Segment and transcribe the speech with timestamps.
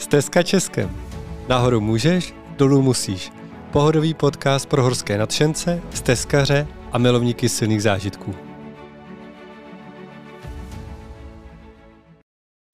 [0.00, 0.96] Stezka Českem.
[1.48, 3.32] Nahoru můžeš, dolů musíš.
[3.72, 8.34] Pohodový podcast pro horské nadšence, stezkaře a milovníky silných zážitků.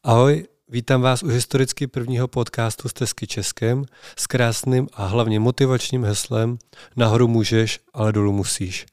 [0.04, 3.84] Ahoj, vítám vás u historicky prvního podcastu Stezky Českem
[4.16, 6.58] s krásným a hlavně motivačním heslem
[6.96, 8.86] Nahoru můžeš, ale dolů musíš.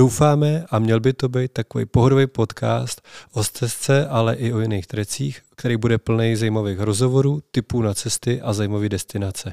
[0.00, 4.86] Doufáme, a měl by to být takový pohodový podcast o stezce, ale i o jiných
[4.86, 9.52] trecích, který bude plný zajímavých rozhovorů, typů na cesty a zajímavé destinace.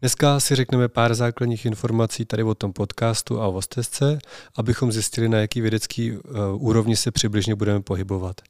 [0.00, 4.18] Dneska si řekneme pár základních informací tady o tom podcastu a o stezce,
[4.56, 6.20] abychom zjistili, na jaký vědecký uh,
[6.58, 8.40] úrovni se přibližně budeme pohybovat.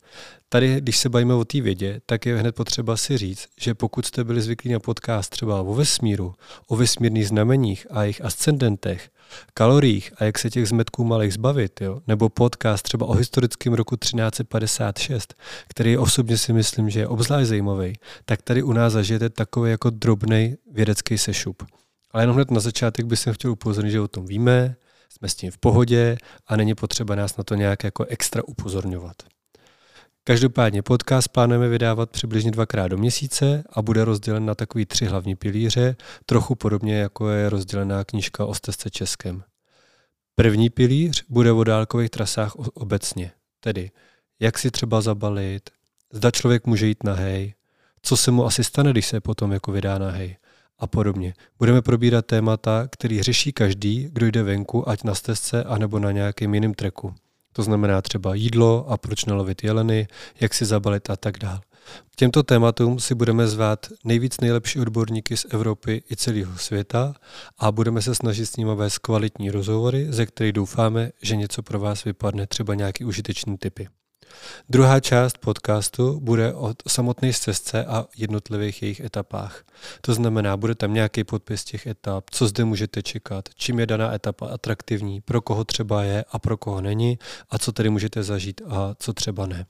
[0.49, 4.07] Tady, když se bavíme o té vědě, tak je hned potřeba si říct, že pokud
[4.07, 6.35] jste byli zvyklí na podcast třeba o vesmíru,
[6.66, 9.11] o vesmírných znameních a jejich ascendentech,
[9.55, 12.00] kaloriích a jak se těch zmetků malých zbavit, jo?
[12.06, 15.34] nebo podcast třeba o historickém roku 1356,
[15.68, 17.93] který osobně si myslím, že je obzvlášť zajímavý,
[18.24, 21.62] tak tady u nás zažijete takový jako drobný vědecký sešup.
[22.12, 24.76] Ale jenom hned na začátek bych chtěl upozornit, že o tom víme,
[25.09, 29.16] jsme s tím v pohodě a není potřeba nás na to nějak jako extra upozorňovat.
[30.29, 35.37] Každopádně podcast plánujeme vydávat přibližně dvakrát do měsíce a bude rozdělen na takový tři hlavní
[35.37, 39.43] pilíře, trochu podobně jako je rozdělená knížka o stezce Českém.
[40.35, 43.90] První pilíř bude o dálkových trasách obecně, tedy
[44.40, 45.70] jak si třeba zabalit,
[46.12, 47.54] zda člověk může jít na hej,
[48.02, 50.37] co se mu asi stane, když se potom jako vydá na hej
[50.79, 51.35] a podobně.
[51.59, 56.54] Budeme probírat témata, který řeší každý, kdo jde venku, ať na stezce, anebo na nějakém
[56.54, 57.15] jiném treku.
[57.59, 60.09] To znamená třeba jídlo a proč nalovit jeleny,
[60.40, 61.60] jak si zabalit a tak dále.
[62.12, 67.14] K těmto tématům si budeme zvát nejvíc nejlepší odborníky z Evropy i celého světa
[67.59, 71.78] a budeme se snažit s nimi vést kvalitní rozhovory, ze kterých doufáme, že něco pro
[71.81, 73.88] vás vypadne, třeba nějaký užitečný typy.
[74.69, 79.65] Druhá část podcastu bude o samotné cestce a jednotlivých jejich etapách.
[80.00, 84.14] To znamená, bude tam nějaký podpis těch etap, co zde můžete čekat, čím je daná
[84.14, 87.19] etapa atraktivní, pro koho třeba je a pro koho není
[87.50, 89.66] a co tedy můžete zažít a co třeba ne.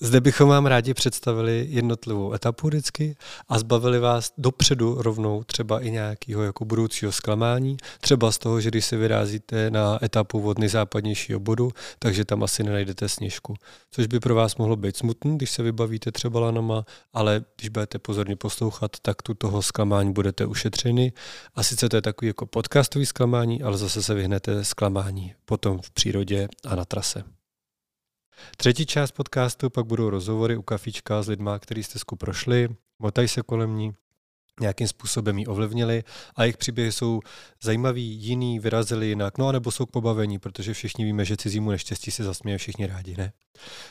[0.00, 3.16] Zde bychom vám rádi představili jednotlivou etapu vždycky
[3.48, 8.68] a zbavili vás dopředu rovnou třeba i nějakého jako budoucího zklamání, třeba z toho, že
[8.68, 13.54] když se vyrázíte na etapu od nejzápadnějšího bodu, takže tam asi nenajdete sněžku.
[13.90, 17.98] Což by pro vás mohlo být smutný, když se vybavíte třeba lanoma, ale když budete
[17.98, 21.12] pozorně poslouchat, tak tu toho zklamání budete ušetřeni.
[21.54, 25.90] A sice to je takový jako podcastový zklamání, ale zase se vyhnete zklamání potom v
[25.90, 27.24] přírodě a na trase.
[28.56, 33.42] Třetí část podcastu pak budou rozhovory u kafička s lidma, který stezku prošli, motají se
[33.42, 33.92] kolem ní,
[34.60, 36.04] nějakým způsobem ji ovlivnili
[36.36, 37.20] a jejich příběhy jsou
[37.62, 41.70] zajímavý, jiný, vyrazili jinak, no a nebo jsou k pobavení, protože všichni víme, že cizímu
[41.70, 43.32] neštěstí se zasměje všichni rádi, ne?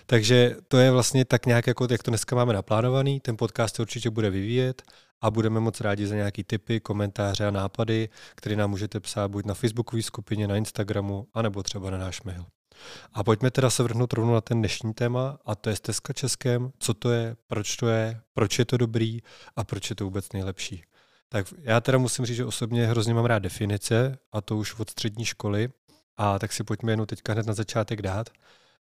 [0.05, 3.81] Takže to je vlastně tak nějak, jako, jak to dneska máme naplánovaný, ten podcast se
[3.81, 4.81] určitě bude vyvíjet
[5.21, 9.45] a budeme moc rádi za nějaký tipy, komentáře a nápady, které nám můžete psát buď
[9.45, 12.45] na facebookové skupině, na Instagramu, anebo třeba na náš mail.
[13.13, 16.71] A pojďme teda se vrhnout rovnou na ten dnešní téma a to je stezka českém,
[16.79, 19.19] co to je, proč to je, proč je to dobrý
[19.55, 20.83] a proč je to vůbec nejlepší.
[21.29, 24.89] Tak já teda musím říct, že osobně hrozně mám rád definice a to už od
[24.89, 25.69] střední školy
[26.17, 28.29] a tak si pojďme jenom teďka hned na začátek dát.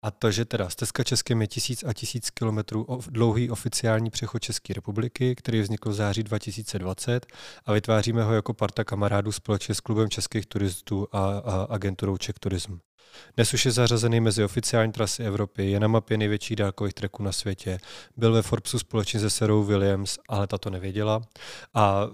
[0.03, 4.75] A to, že teda stezka Českém je tisíc a tisíc kilometrů dlouhý oficiální přechod České
[4.75, 7.26] republiky, který vznikl v září 2020
[7.66, 12.38] a vytváříme ho jako parta kamarádů společně s klubem českých turistů a, a agenturou Czech
[12.38, 12.78] Tourism.
[13.36, 17.32] Dnes už je zařazený mezi oficiální trasy Evropy, je na mapě největších dálkových treků na
[17.32, 17.78] světě,
[18.16, 21.22] byl ve Forbesu společně se Serou Williams, ale ta to nevěděla
[21.75, 22.06] a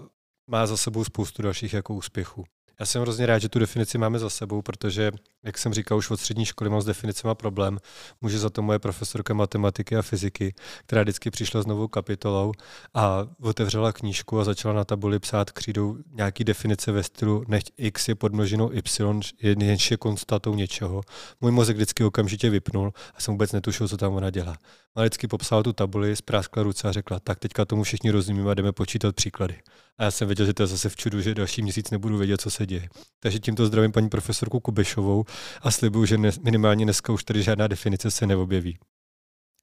[0.47, 2.43] má za sebou spoustu dalších jako úspěchů.
[2.79, 5.11] Já jsem hrozně rád, že tu definici máme za sebou, protože,
[5.43, 7.79] jak jsem říkal, už od střední školy mám s definicemi problém.
[8.21, 10.53] Může za to moje profesorka matematiky a fyziky,
[10.85, 12.51] která vždycky přišla s novou kapitolou
[12.93, 18.07] a otevřela knížku a začala na tabuli psát křídou nějaký definice ve stylu nech x
[18.07, 21.01] je podmnoženou y, jenž je konstatou něčeho.
[21.41, 24.57] Můj mozek vždycky okamžitě vypnul a jsem vůbec netušil, co tam ona dělá.
[24.95, 28.53] A vždycky popsala tu tabuli, spráskla ruce a řekla, tak teďka tomu všichni rozumíme a
[28.53, 29.61] jdeme počítat příklady.
[29.97, 32.41] A já jsem věděl, že to je zase v čudu, že další měsíc nebudu vědět,
[32.41, 32.89] co se děje.
[33.19, 35.25] Takže tímto zdravím paní profesorku Kubešovou
[35.61, 38.79] a slibuju, že ne, minimálně dneska už tady žádná definice se neobjeví.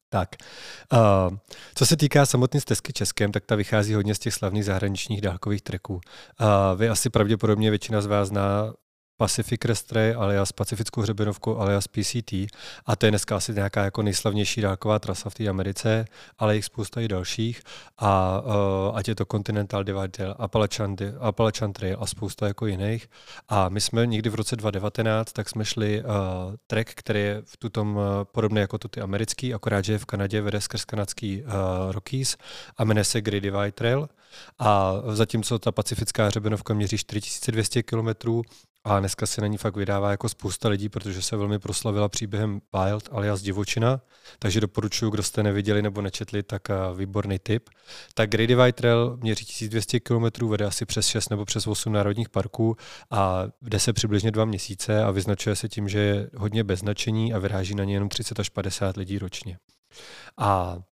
[0.09, 0.29] Tak,
[0.93, 1.37] uh,
[1.75, 5.63] co se týká samotné stezky Českém, tak ta vychází hodně z těch slavných zahraničních dálkových
[5.63, 5.95] treků.
[5.95, 6.01] Uh,
[6.77, 8.73] vy asi pravděpodobně většina z vás zná
[9.17, 12.33] Pacific Crest Trail alias Pacifickou hřebenovku alias PCT
[12.87, 16.05] a to je dneska asi nějaká jako nejslavnější dálková trasa v té Americe,
[16.39, 17.63] ale jich spousta i dalších.
[17.99, 23.09] A uh, ať je to Continental Divide Appalachian, Appalachian Trail a spousta jako jiných.
[23.49, 26.09] A my jsme někdy v roce 2019 tak jsme šli uh,
[26.67, 30.07] trek, který je v tutom uh, podobný jako tu ty americký, akorát, že je v
[30.07, 32.37] Kanadě, vede skrz kanadský uh, Rockies
[32.77, 34.09] a jmenuje se Great Divide Trail.
[34.59, 38.09] A zatímco ta pacifická hřebenovka měří 4200 km,
[38.85, 42.61] a dneska se na ní fakt vydává jako spousta lidí, protože se velmi proslavila příběhem
[42.75, 44.01] Wild alias Divočina,
[44.39, 46.63] takže doporučuji, kdo jste neviděli nebo nečetli, tak
[46.97, 47.71] výborný tip.
[48.15, 52.29] Tak Great Divide Trail měří 1200 km, vede asi přes 6 nebo přes 8 národních
[52.29, 52.77] parků
[53.11, 57.35] a jde se přibližně dva měsíce a vyznačuje se tím, že je hodně bez značení
[57.35, 59.59] a vyráží na ně jenom 30 až 50 lidí ročně.
[60.39, 60.92] A Eh,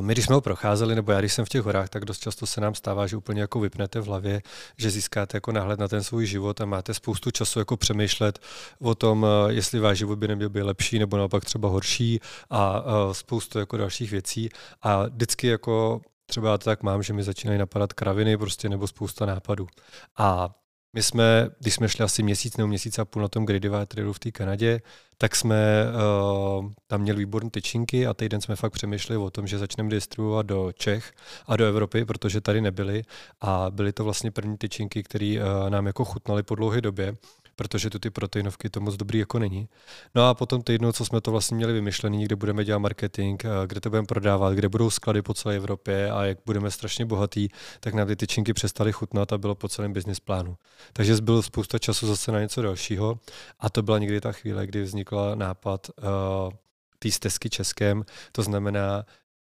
[0.00, 2.46] my, když jsme ho procházeli, nebo já, když jsem v těch horách, tak dost často
[2.46, 4.42] se nám stává, že úplně jako vypnete v hlavě,
[4.76, 8.38] že získáte jako náhled na ten svůj život a máte spoustu času jako přemýšlet
[8.80, 12.84] o tom, eh, jestli váš život by neměl být lepší nebo naopak třeba horší a
[12.84, 14.48] eh, spoustu jako dalších věcí.
[14.82, 18.86] A vždycky jako třeba já to tak mám, že mi začínají napadat kraviny prostě nebo
[18.86, 19.66] spousta nápadů.
[20.18, 20.54] A
[20.92, 24.12] my jsme, když jsme šli asi měsíc nebo měsíc a půl na tom Gradivá trailu
[24.12, 24.80] v té Kanadě,
[25.18, 25.84] tak jsme
[26.58, 30.46] uh, tam měli výborné tyčinky a týden jsme fakt přemýšleli o tom, že začneme distribuovat
[30.46, 31.12] do Čech
[31.46, 33.02] a do Evropy, protože tady nebyly.
[33.40, 37.16] A byly to vlastně první tyčinky, které uh, nám jako chutnaly po dlouhé době
[37.60, 39.68] protože tu ty proteinovky to moc dobrý jako není.
[40.14, 43.80] No a potom týdnu, co jsme to vlastně měli vymyšlený, kde budeme dělat marketing, kde
[43.80, 47.48] to budeme prodávat, kde budou sklady po celé Evropě a jak budeme strašně bohatý,
[47.80, 50.56] tak nám ty tyčinky přestaly chutnat a bylo po celém business plánu.
[50.92, 53.18] Takže zbylo spousta času zase na něco dalšího
[53.58, 56.04] a to byla někdy ta chvíle, kdy vznikla nápad uh,
[56.98, 59.04] té stezky českém, to znamená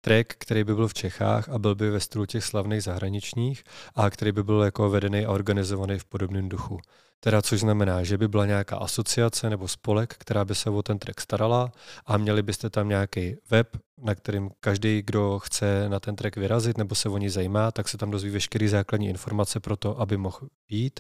[0.01, 3.63] track, který by byl v Čechách a byl by ve stylu těch slavných zahraničních
[3.95, 6.79] a který by byl jako vedený a organizovaný v podobném duchu.
[7.23, 10.99] Teda což znamená, že by byla nějaká asociace nebo spolek, která by se o ten
[10.99, 11.71] track starala
[12.05, 16.77] a měli byste tam nějaký web, na kterým každý, kdo chce na ten track vyrazit
[16.77, 20.17] nebo se o ní zajímá, tak se tam dozví veškeré základní informace pro to, aby
[20.17, 20.99] mohl jít.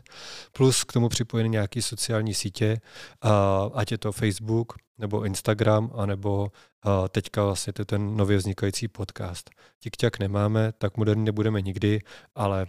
[0.51, 2.81] Plus k tomu připojený nějaký sociální sítě,
[3.73, 6.51] ať je to Facebook nebo Instagram, anebo
[7.09, 9.49] teďka vlastně to ten nově vznikající podcast.
[9.79, 12.01] TikTok nemáme, tak moderní nebudeme nikdy,
[12.35, 12.67] ale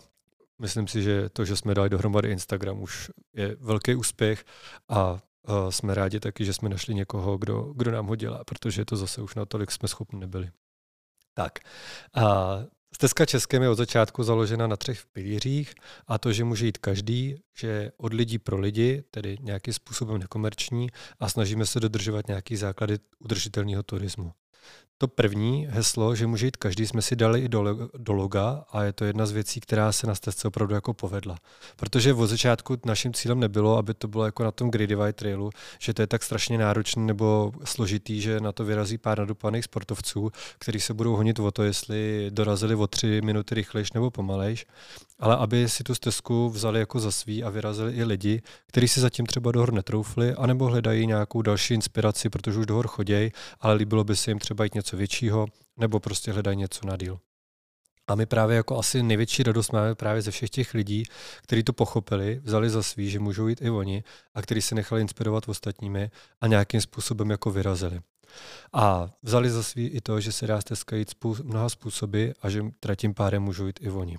[0.59, 4.45] Myslím si, že to, že jsme dali dohromady Instagram, už je velký úspěch
[4.89, 5.19] a
[5.71, 9.23] jsme rádi taky, že jsme našli někoho, kdo, kdo nám ho dělá, protože to zase
[9.23, 10.51] už natolik jsme schopni nebyli.
[11.35, 11.59] Tak,
[12.15, 12.59] a
[12.95, 15.75] Stezka Českém je od začátku založena na třech pilířích
[16.07, 20.19] a to, že může jít každý, že je od lidí pro lidi, tedy nějakým způsobem
[20.19, 20.89] nekomerční
[21.21, 24.33] a snažíme se dodržovat nějaký základy udržitelného turismu.
[24.99, 28.83] To první heslo, že může jít každý, jsme si dali i do, do loga a
[28.83, 31.37] je to jedna z věcí, která se na stezce opravdu jako povedla.
[31.77, 35.95] Protože od začátku naším cílem nebylo, aby to bylo jako na tom Gridivide Trailu, že
[35.95, 40.81] to je tak strašně náročný nebo složitý, že na to vyrazí pár nadupaných sportovců, kteří
[40.81, 44.67] se budou honit o to, jestli dorazili o tři minuty rychlejš nebo pomalejš,
[45.25, 49.01] ale aby si tu stezku vzali jako za svý a vyrazili i lidi, kteří si
[49.01, 53.31] zatím třeba do hor netroufli, anebo hledají nějakou další inspiraci, protože už do hor chodějí,
[53.61, 57.19] ale líbilo by se jim třeba jít něco většího, nebo prostě hledají něco na díl.
[58.07, 61.05] A my právě jako asi největší radost máme právě ze všech těch lidí,
[61.43, 64.05] kteří to pochopili, vzali za svý, že můžou jít i oni
[64.35, 66.11] a kteří se nechali inspirovat ostatními
[66.41, 68.01] a nějakým způsobem jako vyrazili.
[68.73, 72.63] A vzali za svý i to, že se dá stezka jít mnoha způsoby a že
[72.81, 74.19] teda tím pádem můžou jít i oni.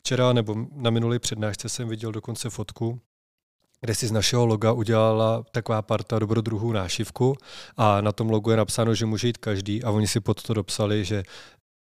[0.00, 3.00] Včera nebo na minulý přednášce jsem viděl dokonce fotku,
[3.80, 7.36] kde si z našeho loga udělala taková parta dobrodruhů nášivku
[7.76, 10.54] a na tom logu je napsáno, že může jít každý a oni si pod to
[10.54, 11.22] dopsali, že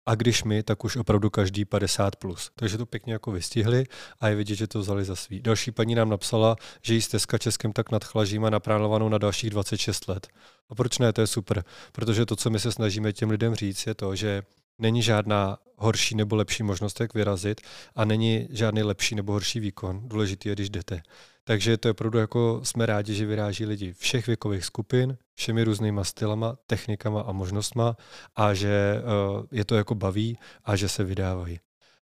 [0.06, 2.11] a když my, tak už opravdu každý 50+.
[2.18, 2.50] Plus.
[2.54, 3.84] Takže to pěkně jako vystihli
[4.20, 5.40] a je vidět, že to vzali za svý.
[5.40, 10.08] Další paní nám napsala, že jí stezka Českým tak nadchla, že naplánovanou na dalších 26
[10.08, 10.28] let.
[10.70, 11.64] A proč ne, to je super.
[11.92, 14.42] Protože to, co my se snažíme těm lidem říct, je to, že
[14.80, 17.60] není žádná horší nebo lepší možnost, jak vyrazit
[17.96, 20.08] a není žádný lepší nebo horší výkon.
[20.08, 21.02] Důležitý je, když jdete.
[21.44, 26.04] Takže to je opravdu jako jsme rádi, že vyráží lidi všech věkových skupin, všemi různýma
[26.04, 27.96] stylama, technikama a možnostma
[28.37, 31.60] a že uh, je to jako baví a že se vydávají.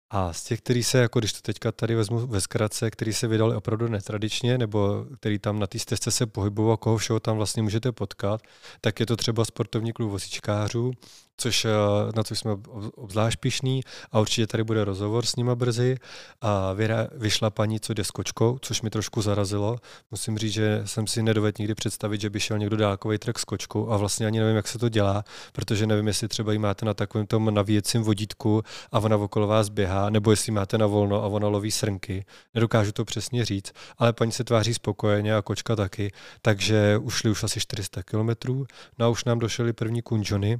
[0.09, 3.27] A z těch, kteří se, jako když to teďka tady vezmu ve zkratce, který se
[3.27, 7.37] vydali opravdu netradičně, nebo který tam na té stezce se pohybují a koho všeho tam
[7.37, 8.41] vlastně můžete potkat,
[8.81, 10.93] tak je to třeba sportovní klub vosičkářů,
[11.37, 11.67] což,
[12.15, 12.51] na což jsme
[12.95, 15.97] obzvlášť pišní a určitě tady bude rozhovor s nima brzy.
[16.41, 16.75] A
[17.11, 19.77] vyšla paní, co jde s kočkou, což mi trošku zarazilo.
[20.11, 23.45] Musím říct, že jsem si nedovedl nikdy představit, že by šel někdo dálkový trek s
[23.45, 26.85] kočkou a vlastně ani nevím, jak se to dělá, protože nevím, jestli třeba ji máte
[26.85, 28.61] na takovém tom navíjecím vodítku
[28.91, 32.25] a ona okolo vás běhá, nebo jestli máte na volno a ona loví srnky.
[32.53, 36.11] Nedokážu to přesně říct, ale paní se tváří spokojeně a kočka taky,
[36.41, 38.65] takže ušli už asi 400 kilometrů.
[38.99, 40.59] No a už nám došly první kunžony,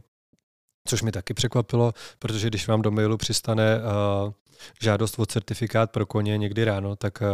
[0.85, 4.31] což mi taky překvapilo, protože když vám do mailu přistane uh,
[4.81, 7.27] žádost o certifikát pro koně někdy ráno, tak uh,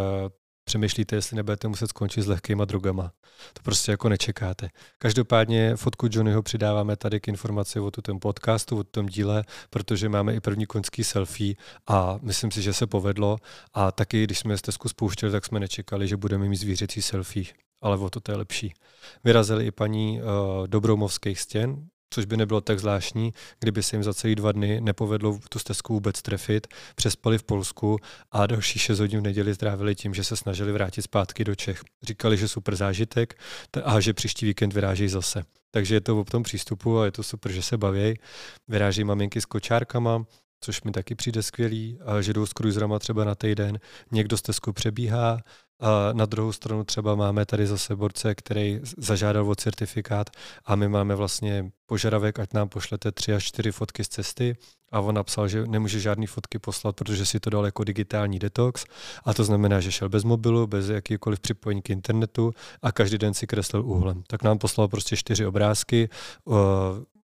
[0.63, 3.11] přemýšlíte, jestli nebudete muset skončit s lehkýma drogama.
[3.53, 4.69] To prostě jako nečekáte.
[4.97, 10.35] Každopádně fotku Johnnyho přidáváme tady k informaci o tom podcastu, o tom díle, protože máme
[10.35, 11.55] i první koňský selfie
[11.87, 13.37] a myslím si, že se povedlo.
[13.73, 17.45] A taky, když jsme stezku spouštěli, tak jsme nečekali, že budeme mít zvířecí selfie
[17.81, 18.73] ale o to to je lepší.
[19.23, 24.13] Vyrazili i paní uh, Dobroumovských stěn, což by nebylo tak zvláštní, kdyby se jim za
[24.13, 27.97] celý dva dny nepovedlo tu stezku vůbec trefit, přespali v Polsku
[28.31, 31.81] a další 6 hodin v neděli strávili tím, že se snažili vrátit zpátky do Čech.
[32.03, 33.39] Říkali, že super zážitek
[33.83, 35.43] a že příští víkend vyrážejí zase.
[35.71, 38.19] Takže je to v tom přístupu a je to super, že se baví.
[38.67, 40.25] Vyráží maminky s kočárkama,
[40.61, 43.79] což mi taky přijde skvělý, že jdou s cruiserama třeba na týden,
[44.11, 45.39] někdo stezku přebíhá,
[45.83, 50.29] a na druhou stranu třeba máme tady zase borce, který zažádal o certifikát
[50.65, 54.57] a my máme vlastně požadavek, ať nám pošlete tři až čtyři fotky z cesty
[54.91, 58.85] a on napsal, že nemůže žádný fotky poslat, protože si to dal jako digitální detox
[59.23, 62.51] a to znamená, že šel bez mobilu, bez jakýkoliv připojení k internetu
[62.81, 64.23] a každý den si kreslil úhlem.
[64.27, 66.09] Tak nám poslal prostě čtyři obrázky,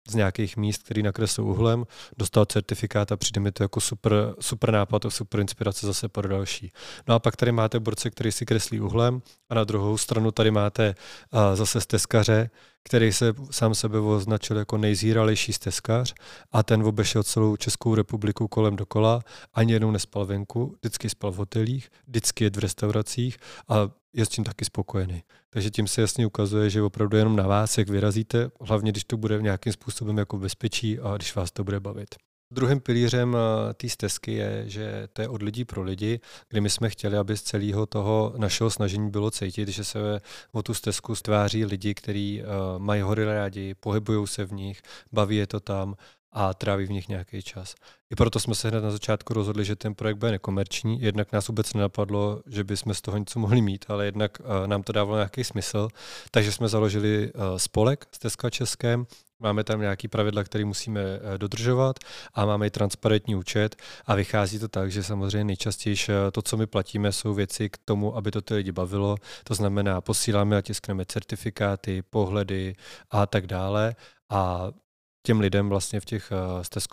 [0.08, 1.84] z nějakých míst, který nakreslil uhlem,
[2.18, 6.28] dostal certifikát a přijde mi to jako super, super nápad a super inspirace zase pro
[6.28, 6.72] další.
[7.08, 10.50] No a pak tady máte borce, který si kreslí uhlem a na druhou stranu tady
[10.50, 10.94] máte
[11.32, 12.50] uh, zase stezkaře,
[12.84, 16.14] který se sám sebe označil jako nejzíralejší stezkař
[16.52, 19.20] a ten obešel celou Českou republiku kolem dokola,
[19.54, 23.36] ani jednou nespal venku, vždycky spal v hotelích, vždycky jed v restauracích
[23.68, 25.22] a je s tím taky spokojený.
[25.50, 29.16] Takže tím se jasně ukazuje, že opravdu jenom na vás, jak vyrazíte, hlavně když to
[29.16, 32.14] bude nějakým způsobem jako bezpečí a když vás to bude bavit.
[32.52, 36.70] Druhým pilířem eh, té stezky je, že to je od lidí pro lidi, kdy my
[36.70, 40.20] jsme chtěli, aby z celého toho našeho snažení bylo cítit, že se
[40.52, 45.36] o tu stezku stváří lidi, kteří uh, mají hory rádi, pohybují se v nich, baví
[45.36, 45.94] je to tam
[46.32, 47.74] a tráví v nich nějaký čas.
[48.10, 51.00] I proto jsme se hned na začátku rozhodli, že ten projekt bude nekomerční.
[51.00, 54.82] Jednak nás vůbec nenapadlo, že bychom z toho něco mohli mít, ale jednak uh, nám
[54.82, 55.88] to dávalo nějaký smysl.
[56.30, 59.06] Takže jsme založili uh, spolek Stezka Českém,
[59.42, 61.98] Máme tam nějaký pravidla, které musíme eh, dodržovat
[62.34, 65.96] a máme i transparentní účet a vychází to tak, že samozřejmě nejčastěji
[66.32, 69.16] to, co my platíme, jsou věci k tomu, aby to ty lidi bavilo.
[69.44, 72.74] To znamená, posíláme a tiskneme certifikáty, pohledy
[73.10, 73.94] a tak dále.
[74.30, 74.70] A
[75.22, 76.32] těm lidem vlastně v těch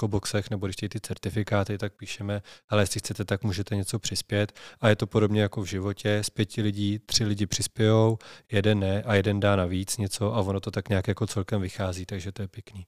[0.03, 3.99] uh, boxech, nebo když chtějí ty certifikáty, tak píšeme, ale jestli chcete, tak můžete něco
[3.99, 4.53] přispět.
[4.81, 8.17] A je to podobně jako v životě, z pěti lidí tři lidi přispějou,
[8.51, 12.05] jeden ne a jeden dá navíc něco a ono to tak nějak jako celkem vychází,
[12.05, 12.85] takže to je pěkný.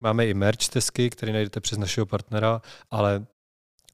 [0.00, 3.26] Máme i merch tesky, který najdete přes našeho partnera, ale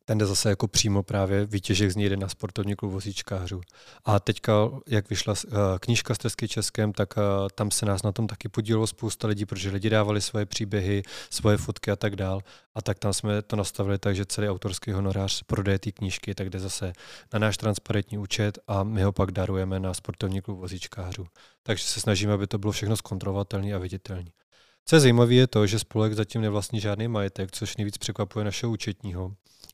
[0.05, 3.61] ten jde zase jako přímo právě výtěžek z něj jde na sportovní klub vozíčkářů.
[4.05, 4.53] A teďka,
[4.89, 7.23] jak vyšla uh, knížka z Tesky Českém, tak uh,
[7.55, 11.57] tam se nás na tom taky podílelo spousta lidí, protože lidi dávali svoje příběhy, svoje
[11.57, 12.41] fotky a tak dál.
[12.75, 16.51] A tak tam jsme to nastavili tak, že celý autorský honorář prodeje té knížky, tak
[16.51, 16.93] jde zase
[17.33, 21.27] na náš transparentní účet a my ho pak darujeme na sportovní klub vozíčkářů.
[21.63, 24.31] Takže se snažíme, aby to bylo všechno zkontrolovatelné a viditelné.
[24.85, 28.73] Co je zajímavé, je to, že spolek zatím nevlastní žádný majetek, což nejvíc překvapuje našeho
[28.73, 29.33] účetního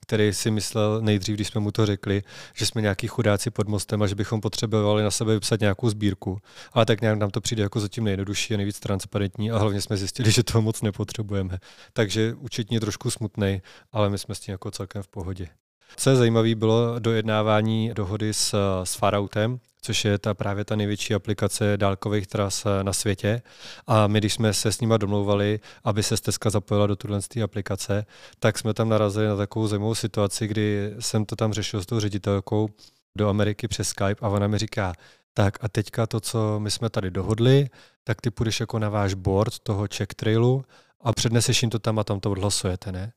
[0.09, 2.23] který si myslel nejdřív, když jsme mu to řekli,
[2.55, 6.39] že jsme nějaký chudáci pod mostem a že bychom potřebovali na sebe vypsat nějakou sbírku.
[6.73, 9.97] Ale tak nějak nám to přijde jako zatím nejjednodušší a nejvíc transparentní a hlavně jsme
[9.97, 11.59] zjistili, že toho moc nepotřebujeme.
[11.93, 13.63] Takže účetně trošku smutný,
[13.93, 15.49] ale my jsme s tím jako celkem v pohodě.
[15.97, 21.15] Co je zajímavé, bylo dojednávání dohody s, s Farautem, což je ta právě ta největší
[21.15, 23.43] aplikace dálkových tras eh, na světě.
[23.87, 28.07] A my, když jsme se s nima domlouvali, aby se stezka zapojila do tuhle aplikace,
[28.39, 32.01] tak jsme tam narazili na takovou zajímavou situaci, kdy jsem to tam řešil s tou
[32.01, 32.69] ředitelkou
[33.17, 34.93] do Ameriky přes Skype a ona mi říká,
[35.35, 37.69] tak a teďka to, co my jsme tady dohodli,
[38.05, 40.65] tak ty půjdeš jako na váš board toho check trailu
[41.01, 43.13] a předneseš jim to tam a tam to odhlasujete, ne?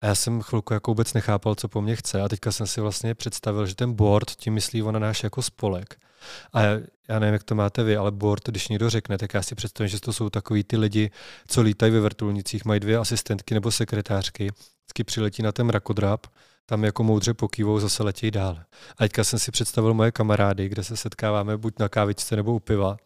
[0.00, 2.80] A já jsem chvilku jako vůbec nechápal, co po mně chce a teďka jsem si
[2.80, 5.96] vlastně představil, že ten board tím myslí ona náš jako spolek.
[6.52, 6.62] A
[7.08, 9.88] já nevím, jak to máte vy, ale board, když někdo řekne, tak já si představím,
[9.88, 11.10] že to jsou takový ty lidi,
[11.48, 14.50] co lítají ve vrtulnicích, mají dvě asistentky nebo sekretářky,
[14.84, 16.26] vždycky přiletí na ten rakodrap,
[16.66, 18.58] tam jako moudře pokývou, zase letějí dál.
[18.98, 22.58] A teďka jsem si představil moje kamarády, kde se setkáváme buď na kávičce nebo u
[22.58, 22.96] piva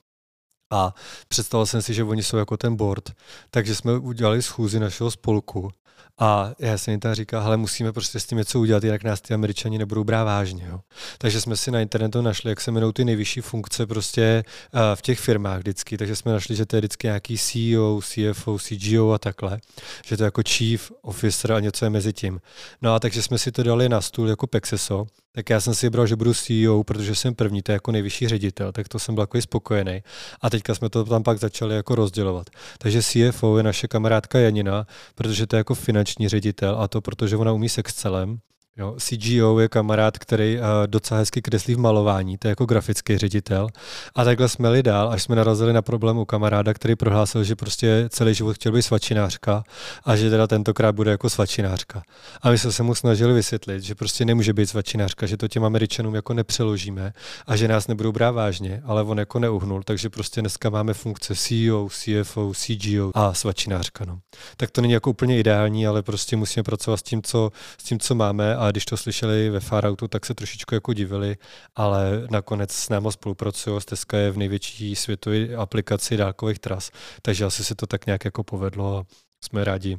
[0.70, 0.94] A
[1.28, 3.10] představil jsem si, že oni jsou jako ten board,
[3.50, 5.70] takže jsme udělali schůzi našeho spolku
[6.18, 9.20] a já jsem jim tam říkal, hele, musíme prostě s tím něco udělat, jinak nás
[9.20, 10.66] ty američani nebudou brát vážně.
[10.70, 10.80] Jo.
[11.18, 15.02] Takže jsme si na internetu našli, jak se jmenují ty nejvyšší funkce prostě uh, v
[15.02, 15.98] těch firmách vždycky.
[15.98, 19.60] Takže jsme našli, že to je vždycky nějaký CEO, CFO, CGO a takhle.
[20.04, 22.40] Že to je jako chief officer a něco je mezi tím.
[22.82, 25.86] No a takže jsme si to dali na stůl jako Pexeso tak já jsem si
[25.86, 29.14] vybral, že budu CEO, protože jsem první, to je jako nejvyšší ředitel, tak to jsem
[29.14, 30.02] byl jako spokojený.
[30.40, 32.50] A teďka jsme to tam pak začali jako rozdělovat.
[32.78, 37.36] Takže CFO je naše kamarádka Janina, protože to je jako finanční ředitel a to protože
[37.36, 38.38] ona umí s Excelem,
[38.76, 43.18] Jo, CGO je kamarád, který uh, docela hezky kreslí v malování, to je jako grafický
[43.18, 43.68] ředitel.
[44.14, 47.56] A takhle jsme jeli dál, až jsme narazili na problém u kamaráda, který prohlásil, že
[47.56, 49.62] prostě celý život chtěl být svačinářka
[50.04, 52.02] a že teda tentokrát bude jako svačinářka.
[52.42, 55.64] A my jsme se mu snažili vysvětlit, že prostě nemůže být svačinářka, že to těm
[55.64, 57.12] Američanům jako nepřeložíme
[57.46, 61.34] a že nás nebudou brát vážně, ale on jako neuhnul, takže prostě dneska máme funkce
[61.34, 64.04] CEO, CFO, CGO a svačinářka.
[64.04, 64.18] No.
[64.56, 67.98] Tak to není jako úplně ideální, ale prostě musíme pracovat s tím, co, s tím,
[67.98, 71.36] co máme a když to slyšeli ve Faroutu, tak se trošičku jako divili,
[71.76, 73.80] ale nakonec s námi spolupracují.
[73.80, 76.90] Steska je v největší světové aplikaci dálkových tras,
[77.22, 79.04] takže asi se to tak nějak jako povedlo a
[79.44, 79.98] jsme rádi,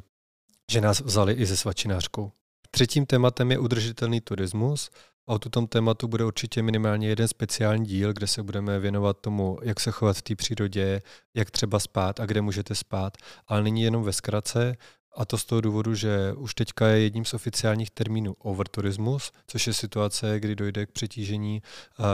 [0.72, 2.32] že nás vzali i se svačinářkou.
[2.70, 4.90] Třetím tématem je udržitelný turismus.
[5.28, 9.58] A o tom tématu bude určitě minimálně jeden speciální díl, kde se budeme věnovat tomu,
[9.62, 11.02] jak se chovat v té přírodě,
[11.34, 13.16] jak třeba spát a kde můžete spát.
[13.46, 14.76] Ale nyní jenom ve zkratce.
[15.14, 19.66] A to z toho důvodu, že už teďka je jedním z oficiálních termínů overturismus, což
[19.66, 21.62] je situace, kdy dojde k přetížení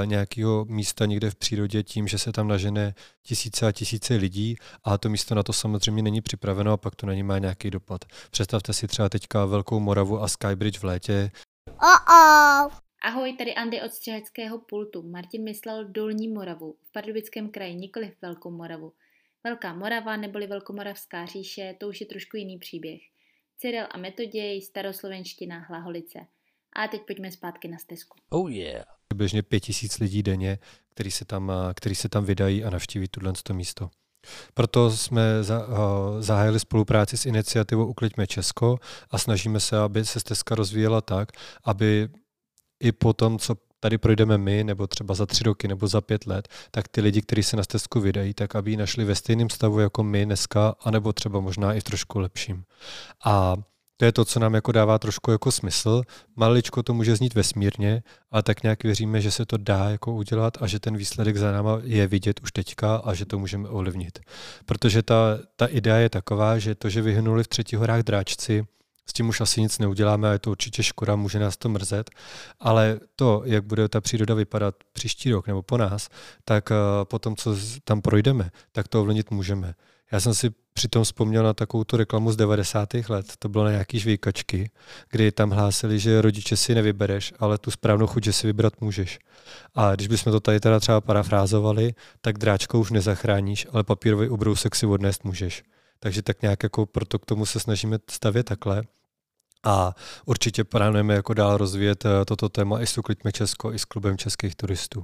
[0.05, 4.99] nějakého místa někde v přírodě tím, že se tam nažene tisíce a tisíce lidí a
[4.99, 8.05] to místo na to samozřejmě není připraveno a pak to na ně má nějaký dopad.
[8.31, 11.31] Představte si třeba teďka Velkou Moravu a Skybridge v létě.
[11.69, 12.71] Uh-oh.
[13.03, 15.03] Ahoj, tady Andy od střeleckého pultu.
[15.03, 18.93] Martin myslel Dolní Moravu, v Pardubickém kraji, nikoli Velkou Moravu.
[19.45, 23.01] Velká Morava neboli Velkomoravská říše, to už je trošku jiný příběh.
[23.57, 26.19] Cyril a Metoděj, staroslovenština, Hlaholice.
[26.73, 28.19] A teď pojďme zpátky na stezku.
[28.31, 28.85] Oh yeah.
[29.15, 30.59] Běžně pět tisíc lidí denně,
[30.91, 33.91] který se tam, který se tam vydají a navštíví tuhle místo.
[34.55, 35.23] Proto jsme
[36.21, 38.79] zahájili spolupráci s iniciativou Ukliďme Česko
[39.11, 41.29] a snažíme se, aby se stezka rozvíjela tak,
[41.65, 42.09] aby
[42.81, 46.27] i po tom, co tady projdeme my, nebo třeba za tři roky, nebo za pět
[46.27, 49.51] let, tak ty lidi, kteří se na stezku vydají, tak aby ji našli ve stejném
[49.51, 52.65] stavu jako my dneska, anebo třeba možná i v trošku lepším.
[53.25, 53.57] A
[54.01, 56.03] to je to, co nám jako dává trošku jako smysl.
[56.37, 60.63] Maličko to může znít vesmírně, a tak nějak věříme, že se to dá jako udělat
[60.63, 64.19] a že ten výsledek za náma je vidět už teďka a že to můžeme ovlivnit.
[64.67, 68.67] Protože ta, ta idea je taková, že to, že vyhnuli v třetích horách dráčci,
[69.11, 72.11] s tím už asi nic neuděláme a je to určitě škoda, může nás to mrzet,
[72.61, 76.09] ale to, jak bude ta příroda vypadat příští rok nebo po nás,
[76.45, 79.75] tak eh, po tom, co tam projdeme, tak to ovlivnit můžeme.
[80.13, 82.95] Já jsem si přitom vzpomněl na takovou tu reklamu z 90.
[83.09, 84.71] let, to bylo na nějaký žvíkačky,
[85.11, 89.19] kdy tam hlásili, že rodiče si nevybereš, ale tu správnou chuť, že si vybrat můžeš.
[89.75, 94.75] A když bychom to tady teda třeba parafrázovali, tak dráčkou už nezachráníš, ale papírový ubrousek
[94.75, 95.63] si odnést můžeš.
[96.01, 98.83] Takže tak nějak jako proto k tomu se snažíme stavět takhle.
[99.65, 99.95] A
[100.27, 104.19] určitě plánujeme jako dál rozvíjet eh, toto téma i s Ukliďme Česko, i s klubem
[104.19, 105.03] českých turistů.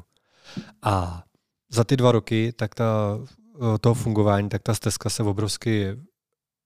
[0.83, 1.25] A
[1.71, 3.19] za ty dva roky tak ta,
[3.57, 5.97] eh, toho fungování, tak ta stezka se obrovsky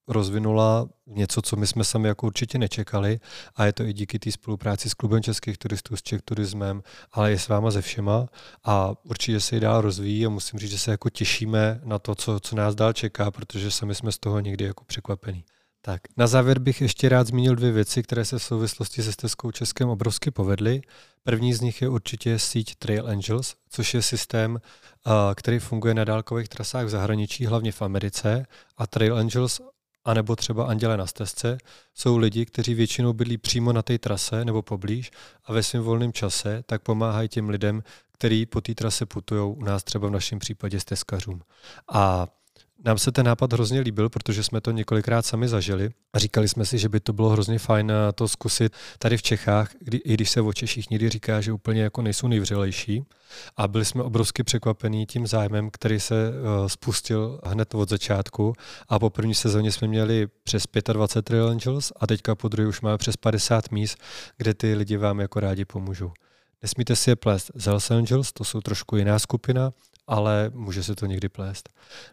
[0.09, 3.21] rozvinula něco, co my jsme sami jako určitě nečekali
[3.57, 7.31] a je to i díky té spolupráci s klubem českých turistů, s Czech turismem, ale
[7.31, 8.27] je s váma ze všema
[8.65, 12.15] a určitě se i dál rozvíjí a musím říct, že se jako těšíme na to,
[12.15, 15.45] co, co nás dál čeká, protože sami jsme z toho někdy jako překvapení.
[15.81, 19.51] Tak, na závěr bych ještě rád zmínil dvě věci, které se v souvislosti se stezkou
[19.51, 20.81] Českém obrovsky povedly.
[21.23, 24.61] První z nich je určitě síť Trail Angels, což je systém,
[25.35, 28.47] který funguje na dálkových trasách v zahraničí, hlavně v Americe.
[28.77, 29.61] A Trail Angels
[30.05, 31.59] anebo třeba Anděle na stezce,
[31.95, 35.11] jsou lidi, kteří většinou bydlí přímo na té trase nebo poblíž
[35.45, 39.65] a ve svém volném čase tak pomáhají těm lidem, kteří po té trase putují, u
[39.65, 41.43] nás třeba v našem případě stezkařům.
[41.93, 42.27] A
[42.85, 46.67] nám se ten nápad hrozně líbil, protože jsme to několikrát sami zažili a říkali jsme
[46.67, 50.15] si, že by to bylo hrozně fajn eh, to zkusit tady v Čechách, kdy, i
[50.15, 53.05] když se o Češích někdy říká, že úplně jako nejsou nejvřelejší.
[53.57, 58.53] A byli jsme obrovsky překvapení tím zájmem, který se uh, spustil hned od začátku.
[58.89, 62.81] A po první sezóně jsme měli přes 25 Trail Angels a teďka po druhé už
[62.81, 63.99] máme přes 50 míst,
[64.37, 66.13] kde ty lidi vám jako rádi pomůžou.
[66.63, 69.73] Nesmíte si je plést z Hells Angels, to jsou trošku jiná skupina,
[70.09, 71.69] ale může se to někdy plést.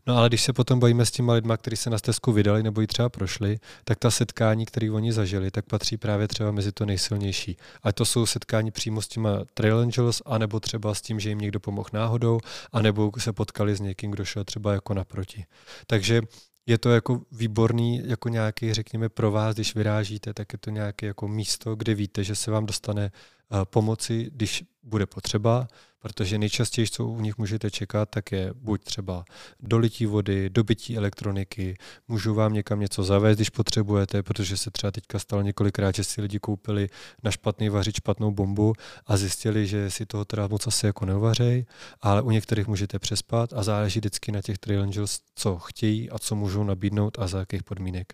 [0.07, 2.81] No ale když se potom bavíme s těma lidma, kteří se na stezku vydali nebo
[2.81, 6.85] ji třeba prošli, tak ta setkání, které oni zažili, tak patří právě třeba mezi to
[6.85, 7.57] nejsilnější.
[7.83, 11.39] A to jsou setkání přímo s těma Trail Angels, anebo třeba s tím, že jim
[11.39, 12.39] někdo pomohl náhodou,
[12.71, 15.45] anebo se potkali s někým, kdo šel třeba jako naproti.
[15.87, 16.21] Takže
[16.65, 21.05] je to jako výborný, jako nějaký, řekněme, pro vás, když vyrážíte, tak je to nějaké
[21.05, 23.11] jako místo, kde víte, že se vám dostane
[23.51, 25.67] Eh, pomoci, když bude potřeba,
[26.05, 29.25] protože nejčastěji, co u nich můžete čekat, tak je buď třeba
[29.59, 35.19] dolití vody, dobytí elektroniky, můžu vám někam něco zavést, když potřebujete, protože se třeba teďka
[35.19, 36.89] stalo několikrát, že si lidi koupili
[37.23, 38.73] na špatný vařič špatnou bombu
[39.05, 41.65] a zjistili, že si toho teda moc asi jako neuvařej,
[42.01, 46.19] ale u některých můžete přespat a záleží vždycky na těch trail angels, co chtějí a
[46.19, 48.13] co můžou nabídnout a za jakých podmínek.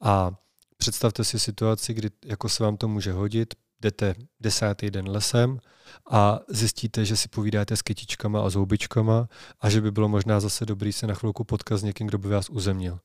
[0.00, 0.30] A
[0.76, 5.58] Představte si situaci, kdy jako se vám to může hodit, jdete desátý den lesem
[6.10, 9.28] a zjistíte, že si povídáte s kytičkama a zoubičkama
[9.60, 12.28] a že by bylo možná zase dobrý se na chvilku potkat s někým, kdo by
[12.28, 12.98] vás uzemnil.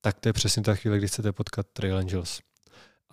[0.00, 2.40] Tak to je přesně ta chvíle, kdy chcete potkat Trail Angels.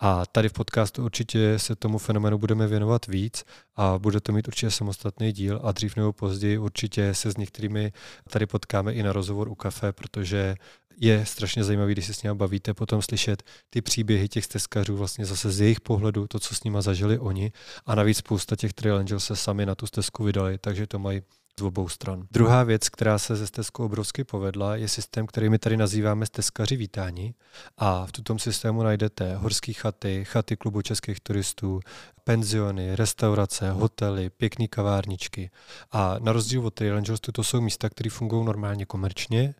[0.02, 3.44] A tady v podcastu určitě se tomu fenoménu budeme věnovat víc
[3.76, 7.92] a bude to mít určitě samostatný díl a dřív nebo později určitě se s některými
[8.30, 10.56] tady potkáme i na rozhovor u kafe, protože
[10.96, 15.26] je strašně zajímavý, když se s nimi bavíte, potom slyšet ty příběhy těch stezkařů vlastně
[15.26, 17.52] zase z jejich pohledu, to, co s nimi zažili oni.
[17.86, 21.22] A navíc spousta těch Trail Angels se sami na tu stezku vydali, takže to mají
[21.60, 22.26] z obou stran.
[22.30, 26.76] Druhá věc, která se ze stezkou obrovsky povedla, je systém, který my tady nazýváme stezkaři
[26.76, 27.34] vítání.
[27.76, 31.80] A v tom systému najdete horské chaty, chaty klubu českých turistů,
[32.24, 35.50] penziony, restaurace, hotely, pěkné kavárničky.
[35.92, 39.54] A na rozdíl od Trail Angels, to jsou místa, které fungují normálně komerčně,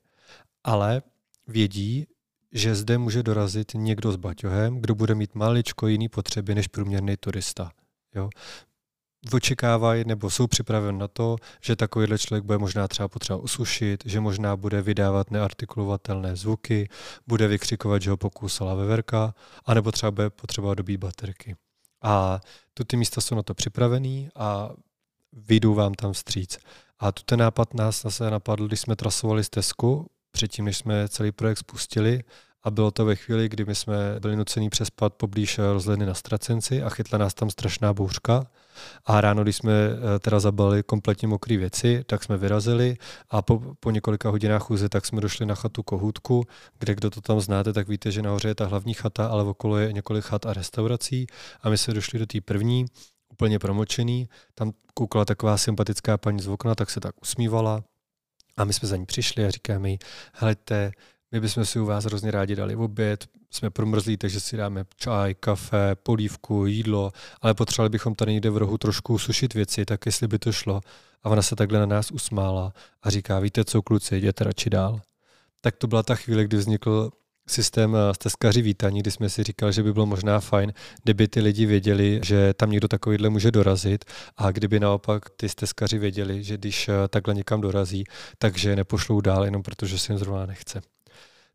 [0.65, 1.03] ale
[1.47, 2.07] vědí,
[2.53, 7.17] že zde může dorazit někdo s baťohem, kdo bude mít maličko jiný potřeby než průměrný
[7.17, 7.71] turista.
[8.15, 8.31] Jo?
[9.33, 14.21] Očekávají nebo jsou připraveni na to, že takovýhle člověk bude možná třeba potřeba usušit, že
[14.21, 16.89] možná bude vydávat neartikulovatelné zvuky,
[17.27, 21.57] bude vykřikovat, že ho pokusala veverka, anebo třeba bude potřeba dobít baterky.
[22.03, 22.41] A
[22.75, 24.71] tu ty místa jsou na to připravený a
[25.33, 26.59] vyjdou vám tam vstříc.
[26.99, 31.33] A tu ten nápad nás zase napadl, když jsme trasovali stezku předtím, než jsme celý
[31.33, 32.25] projekt spustili
[32.63, 36.83] a bylo to ve chvíli, kdy my jsme byli nuceni přespat poblíž rozhledny na Stracenci
[36.83, 38.47] a chytla nás tam strašná bouřka.
[39.05, 42.97] A ráno, když jsme eh, teda zabali kompletně mokré věci, tak jsme vyrazili
[43.31, 46.47] a po, po několika hodinách chůze tak jsme došli na chatu Kohůtku,
[46.79, 49.77] kde kdo to tam znáte, tak víte, že nahoře je ta hlavní chata, ale okolo
[49.77, 51.27] je několik chat a restaurací.
[51.63, 52.85] A my jsme došli do té první,
[53.31, 54.29] úplně promočený.
[54.55, 57.85] Tam koukala taková sympatická paní z okna, tak se tak usmívala.
[58.57, 59.99] A my jsme za ní přišli a říkáme jí,
[60.33, 60.93] helejte,
[61.33, 65.35] my bychom si u vás hrozně rádi dali oběd, jsme promrzlí, takže si dáme čaj,
[65.35, 70.29] kafe, polívku, jídlo, ale potřebovali bychom tady někde v rohu trošku sušit věci, tak jestli
[70.29, 70.81] by to šlo.
[71.23, 75.01] A ona se takhle na nás usmála a říká, víte co, kluci, jděte radši dál.
[75.61, 77.11] Tak to byla ta chvíle, kdy vznikl
[77.51, 81.41] systém eh, stezkaři vítání, kdy jsme si říkali, že by bylo možná fajn, kdyby ty
[81.41, 84.05] lidi věděli, že tam někdo takovýhle může dorazit
[84.37, 88.05] a kdyby naopak ty stezkaři věděli, že když eh, takhle někam dorazí,
[88.39, 90.81] takže nepošlou dál jenom protože se jim zrovna nechce.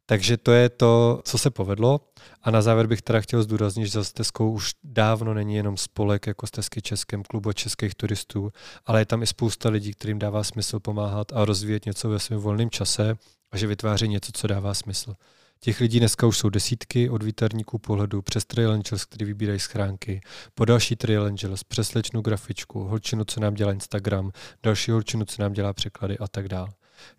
[0.05, 2.01] Takže to je to, co se povedlo.
[2.41, 6.27] A na závěr bych teda chtěl zdůraznit, že za stezkou už dávno není jenom spolek
[6.27, 8.51] jako stezky Českém klubu českých turistů,
[8.85, 12.39] ale je tam i spousta lidí, kterým dává smysl pomáhat a rozvíjet něco ve svém
[12.39, 13.17] volném čase
[13.51, 15.15] a že vytváří něco, co dává smysl.
[15.59, 20.21] Těch lidí dneska už jsou desítky, od výtarníků pohledu přes Trail Angels, který vybírají schránky,
[20.55, 24.31] po další Trail Angels, přes lečnou grafičku, holčinu, co nám dělá Instagram,
[24.63, 26.69] další holčinu, co nám dělá překlady a tak dále.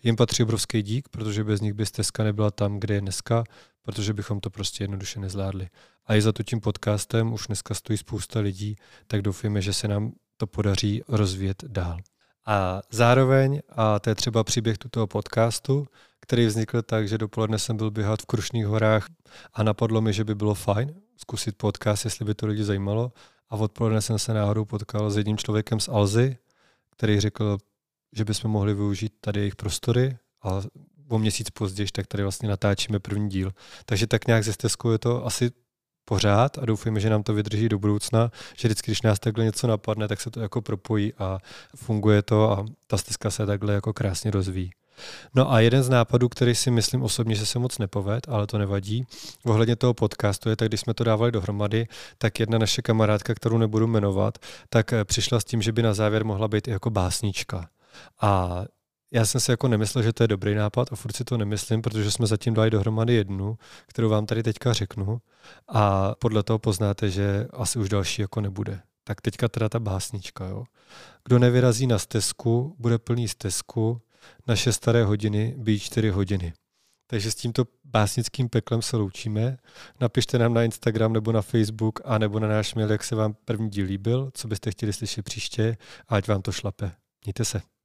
[0.03, 3.45] Jim patří obrovský dík, protože bez nich by stezka nebyla tam, kde je dneska,
[3.83, 5.69] protože bychom to prostě jednoduše nezvládli.
[6.07, 9.89] A i za to tím podcastem už dneska stojí spousta lidí, tak doufíme, že se
[9.89, 11.99] nám to podaří rozvíjet dál.
[12.47, 15.87] A zároveň, a to je třeba příběh tuto podcastu,
[16.21, 19.07] který vznikl tak, že dopoledne jsem byl běhat v Krušných horách
[19.55, 23.13] a napadlo mi, že by bylo fajn zkusit podcast, jestli by to lidi zajímalo.
[23.51, 26.37] A odpoledne jsem se náhodou potkal s jedním člověkem z Alzy,
[26.91, 27.59] který řekl,
[28.17, 30.63] že bychom mohli využít tady jejich prostory a
[31.09, 33.53] o měsíc později, tak tady vlastně natáčíme první díl.
[33.87, 35.51] Takže tak nějak ze stezkou je to asi
[36.05, 39.67] pořád a doufujeme, že nám to vydrží do budoucna, že vždycky, když nás takhle něco
[39.67, 41.39] napadne, tak se to jako propojí a
[41.77, 44.71] funguje to a ta stezka se takhle jako krásně rozvíjí.
[45.35, 48.59] No a jeden z nápadů, který si myslím osobně, že se moc nepoved, ale to
[48.59, 49.07] nevadí,
[49.45, 51.87] ohledně toho podcastu je, tak když jsme to dávali dohromady,
[52.19, 55.95] tak jedna naše kamarádka, kterou nebudu jmenovat, tak eh, přišla s tím, že by na
[55.95, 57.69] závěr mohla být i jako básnička.
[58.21, 58.63] A
[59.13, 61.83] já jsem si jako nemyslel, že to je dobrý nápad a furt si to nemyslím,
[61.83, 65.21] protože jsme zatím dali dohromady jednu, kterou vám tady teďka řeknu
[65.69, 68.81] a podle toho poznáte, že asi už další jako nebude.
[69.05, 70.47] Tak teďka teda ta básnička.
[70.47, 70.65] Jo.
[71.25, 74.01] Kdo nevyrazí na stezku, bude plný stezku,
[74.47, 76.53] naše staré hodiny být čtyři hodiny.
[77.07, 79.57] Takže s tímto básnickým peklem se loučíme.
[80.01, 83.35] Napište nám na Instagram nebo na Facebook a nebo na náš mail, jak se vám
[83.45, 85.77] první díl líbil, co byste chtěli slyšet příště
[86.09, 86.93] a ať vám to šlape.
[87.25, 87.76] Mějte se.